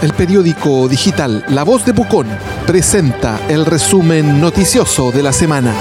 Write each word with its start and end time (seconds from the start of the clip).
El 0.00 0.12
periódico 0.12 0.86
digital 0.86 1.44
La 1.48 1.64
Voz 1.64 1.84
de 1.84 1.92
Pucón 1.92 2.28
presenta 2.68 3.40
el 3.48 3.66
resumen 3.66 4.40
noticioso 4.40 5.10
de 5.10 5.24
la 5.24 5.32
semana. 5.32 5.74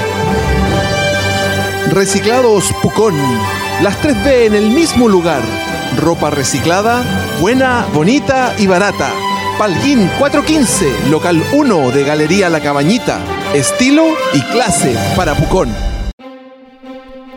Reciclados 1.91 2.73
Pucón. 2.81 3.15
Las 3.83 4.01
3B 4.01 4.47
en 4.47 4.55
el 4.55 4.71
mismo 4.71 5.07
lugar. 5.07 5.43
Ropa 6.01 6.31
reciclada, 6.31 7.03
buena, 7.39 7.85
bonita 7.93 8.55
y 8.57 8.65
barata. 8.65 9.11
Palguín 9.59 10.09
415, 10.17 11.09
local 11.11 11.43
1 11.53 11.91
de 11.91 12.03
Galería 12.03 12.49
La 12.49 12.59
Cabañita. 12.59 13.19
Estilo 13.53 14.07
y 14.33 14.41
clase 14.41 14.97
para 15.15 15.35
Pucón. 15.35 15.69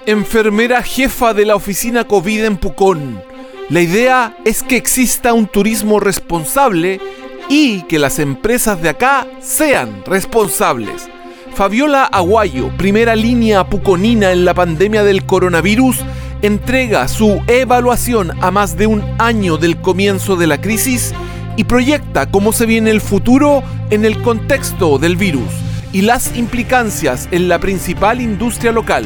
Enfermera 0.06 0.82
jefa 0.82 1.34
de 1.34 1.44
la 1.44 1.56
oficina 1.56 2.04
COVID 2.04 2.44
en 2.44 2.56
Pucón. 2.56 3.29
La 3.70 3.80
idea 3.80 4.34
es 4.44 4.64
que 4.64 4.76
exista 4.76 5.32
un 5.32 5.46
turismo 5.46 6.00
responsable 6.00 7.00
y 7.48 7.82
que 7.82 8.00
las 8.00 8.18
empresas 8.18 8.82
de 8.82 8.88
acá 8.88 9.28
sean 9.40 10.02
responsables. 10.04 11.08
Fabiola 11.54 12.02
Aguayo, 12.04 12.76
primera 12.76 13.14
línea 13.14 13.64
puconina 13.68 14.32
en 14.32 14.44
la 14.44 14.54
pandemia 14.54 15.04
del 15.04 15.24
coronavirus, 15.24 15.98
entrega 16.42 17.06
su 17.06 17.40
evaluación 17.46 18.32
a 18.40 18.50
más 18.50 18.76
de 18.76 18.88
un 18.88 19.04
año 19.18 19.56
del 19.56 19.80
comienzo 19.80 20.34
de 20.34 20.48
la 20.48 20.60
crisis 20.60 21.14
y 21.56 21.62
proyecta 21.62 22.28
cómo 22.28 22.52
se 22.52 22.66
viene 22.66 22.90
el 22.90 23.00
futuro 23.00 23.62
en 23.90 24.04
el 24.04 24.20
contexto 24.20 24.98
del 24.98 25.16
virus 25.16 25.48
y 25.92 26.02
las 26.02 26.36
implicancias 26.36 27.28
en 27.30 27.48
la 27.48 27.60
principal 27.60 28.20
industria 28.20 28.72
local, 28.72 29.04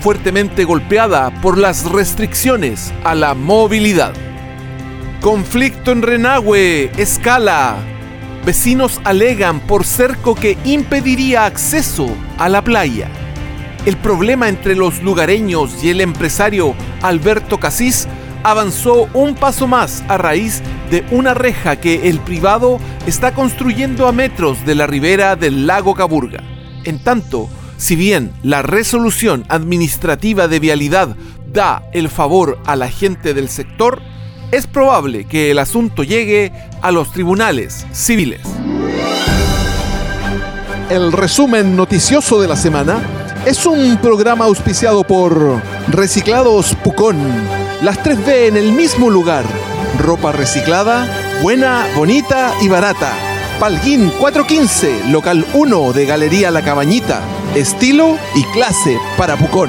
fuertemente 0.00 0.64
golpeada 0.64 1.30
por 1.42 1.58
las 1.58 1.90
restricciones 1.90 2.92
a 3.04 3.14
la 3.14 3.34
movilidad. 3.34 4.14
Conflicto 5.20 5.92
en 5.92 6.02
Renagüe, 6.02 6.90
escala. 6.96 7.76
Vecinos 8.44 9.00
alegan 9.04 9.60
por 9.60 9.84
cerco 9.84 10.34
que 10.34 10.56
impediría 10.64 11.44
acceso 11.44 12.08
a 12.38 12.48
la 12.48 12.62
playa. 12.62 13.08
El 13.84 13.98
problema 13.98 14.48
entre 14.48 14.74
los 14.74 15.02
lugareños 15.02 15.84
y 15.84 15.90
el 15.90 16.00
empresario 16.00 16.74
Alberto 17.02 17.60
Casís 17.60 18.08
avanzó 18.42 19.08
un 19.12 19.34
paso 19.34 19.66
más 19.66 20.02
a 20.08 20.16
raíz 20.16 20.62
de 20.90 21.04
una 21.10 21.34
reja 21.34 21.76
que 21.76 22.08
el 22.08 22.20
privado 22.20 22.78
está 23.06 23.34
construyendo 23.34 24.08
a 24.08 24.12
metros 24.12 24.64
de 24.64 24.74
la 24.74 24.86
ribera 24.86 25.36
del 25.36 25.66
lago 25.66 25.94
Caburga. 25.94 26.42
En 26.84 26.98
tanto, 26.98 27.48
si 27.80 27.96
bien 27.96 28.30
la 28.42 28.60
resolución 28.60 29.46
administrativa 29.48 30.48
de 30.48 30.60
vialidad 30.60 31.16
da 31.50 31.82
el 31.94 32.10
favor 32.10 32.58
a 32.66 32.76
la 32.76 32.90
gente 32.90 33.32
del 33.32 33.48
sector, 33.48 34.02
es 34.52 34.66
probable 34.66 35.24
que 35.24 35.50
el 35.50 35.58
asunto 35.58 36.04
llegue 36.04 36.52
a 36.82 36.92
los 36.92 37.10
tribunales 37.10 37.86
civiles. 37.92 38.42
El 40.90 41.10
resumen 41.10 41.74
noticioso 41.74 42.38
de 42.42 42.48
la 42.48 42.56
semana 42.56 43.00
es 43.46 43.64
un 43.64 43.96
programa 43.96 44.44
auspiciado 44.44 45.02
por 45.02 45.62
Reciclados 45.88 46.74
Pucón. 46.84 47.16
Las 47.80 47.98
3B 48.04 48.48
en 48.48 48.58
el 48.58 48.72
mismo 48.72 49.08
lugar. 49.08 49.46
Ropa 49.98 50.32
reciclada, 50.32 51.40
buena, 51.42 51.86
bonita 51.96 52.52
y 52.60 52.68
barata. 52.68 53.29
Palguín 53.60 54.10
415, 54.18 55.10
local 55.10 55.44
1 55.52 55.92
de 55.92 56.06
Galería 56.06 56.50
La 56.50 56.62
Cabañita. 56.62 57.20
Estilo 57.54 58.16
y 58.34 58.42
clase 58.54 58.96
para 59.18 59.36
Pucón. 59.36 59.68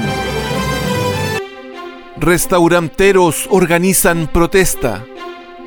Restauranteros 2.15 3.47
organizan 3.49 4.27
protesta. 4.27 5.03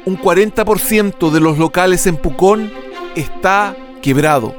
Un 0.06 0.18
40% 0.18 1.30
de 1.30 1.40
los 1.40 1.58
locales 1.58 2.06
en 2.06 2.16
Pucón 2.16 2.72
está 3.14 3.76
quebrado. 4.00 4.54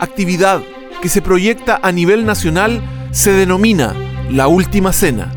Actividad 0.00 0.62
que 1.02 1.10
se 1.10 1.20
proyecta 1.20 1.80
a 1.82 1.92
nivel 1.92 2.24
nacional 2.24 2.80
se 3.10 3.32
denomina 3.32 3.94
La 4.30 4.48
Última 4.48 4.94
Cena. 4.94 5.30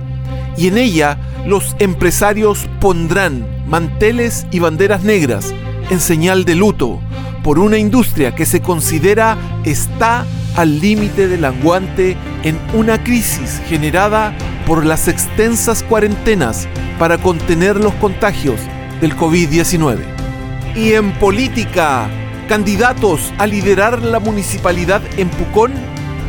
Y 0.55 0.69
en 0.69 0.77
ella 0.77 1.17
los 1.45 1.75
empresarios 1.79 2.69
pondrán 2.79 3.65
manteles 3.67 4.47
y 4.49 4.59
banderas 4.59 5.03
negras 5.03 5.53
en 5.89 5.99
señal 5.99 6.45
de 6.45 6.55
luto 6.55 7.01
por 7.43 7.59
una 7.59 7.77
industria 7.77 8.33
que 8.33 8.45
se 8.45 8.61
considera 8.61 9.37
está 9.65 10.25
al 10.55 10.79
límite 10.79 11.27
del 11.27 11.45
aguante 11.45 12.15
en 12.43 12.57
una 12.73 13.03
crisis 13.03 13.61
generada 13.67 14.33
por 14.65 14.85
las 14.85 15.07
extensas 15.07 15.83
cuarentenas 15.83 16.67
para 16.97 17.17
contener 17.17 17.75
los 17.75 17.93
contagios 17.95 18.59
del 19.01 19.15
COVID-19. 19.15 19.99
Y 20.75 20.93
en 20.93 21.11
política, 21.13 22.09
candidatos 22.47 23.33
a 23.37 23.45
liderar 23.45 24.01
la 24.01 24.19
municipalidad 24.19 25.01
en 25.17 25.29
Pucón 25.29 25.73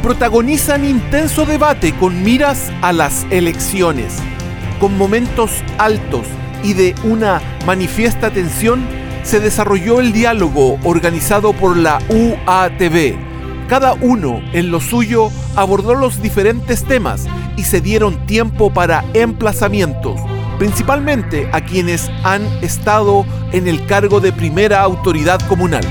protagonizan 0.02 0.84
intenso 0.84 1.46
debate 1.46 1.94
con 1.94 2.22
miras 2.22 2.70
a 2.82 2.92
las 2.92 3.26
elecciones, 3.30 4.16
con 4.80 4.98
momentos 4.98 5.50
altos 5.78 6.26
y 6.62 6.74
de 6.74 6.94
una 7.04 7.40
manifiesta 7.66 8.30
tensión 8.30 9.03
se 9.24 9.40
desarrolló 9.40 10.00
el 10.00 10.12
diálogo 10.12 10.78
organizado 10.84 11.52
por 11.52 11.76
la 11.76 11.98
UATV. 12.08 13.16
Cada 13.68 13.94
uno 13.94 14.40
en 14.52 14.70
lo 14.70 14.80
suyo 14.80 15.30
abordó 15.56 15.94
los 15.94 16.22
diferentes 16.22 16.84
temas 16.84 17.26
y 17.56 17.64
se 17.64 17.80
dieron 17.80 18.26
tiempo 18.26 18.72
para 18.72 19.04
emplazamientos, 19.14 20.20
principalmente 20.58 21.48
a 21.52 21.62
quienes 21.62 22.10
han 22.22 22.44
estado 22.62 23.24
en 23.52 23.66
el 23.66 23.86
cargo 23.86 24.20
de 24.20 24.32
primera 24.32 24.82
autoridad 24.82 25.40
comunal. 25.48 25.84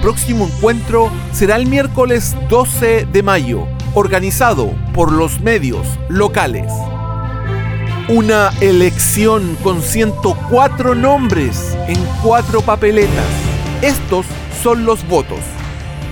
Próximo 0.00 0.46
encuentro 0.46 1.10
será 1.32 1.56
el 1.56 1.66
miércoles 1.66 2.34
12 2.48 3.06
de 3.12 3.22
mayo, 3.22 3.68
organizado 3.94 4.72
por 4.94 5.12
los 5.12 5.40
medios 5.40 5.86
locales. 6.08 6.72
Una 8.08 8.50
elección 8.60 9.56
con 9.62 9.80
104 9.80 10.96
nombres 10.96 11.76
en 11.86 11.96
cuatro 12.20 12.60
papeletas. 12.60 13.24
Estos 13.80 14.26
son 14.60 14.84
los 14.84 15.06
votos. 15.06 15.38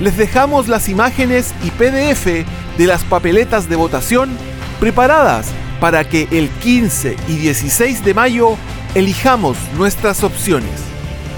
Les 0.00 0.16
dejamos 0.16 0.68
las 0.68 0.88
imágenes 0.88 1.52
y 1.64 1.70
PDF 1.72 2.46
de 2.78 2.86
las 2.86 3.02
papeletas 3.02 3.68
de 3.68 3.74
votación 3.74 4.30
preparadas 4.78 5.48
para 5.80 6.04
que 6.04 6.28
el 6.30 6.48
15 6.48 7.16
y 7.26 7.36
16 7.36 8.04
de 8.04 8.14
mayo 8.14 8.56
elijamos 8.94 9.56
nuestras 9.76 10.22
opciones. 10.22 10.80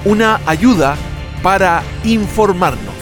Una 0.05 0.39
ayuda 0.45 0.97
para 1.43 1.83
informarnos. 2.05 3.02